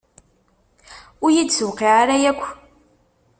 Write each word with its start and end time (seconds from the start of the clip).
Ur 1.23 1.29
iyi-d-tewqiɛ 1.31 1.91
ara 2.01 2.15
akk. 2.31 2.43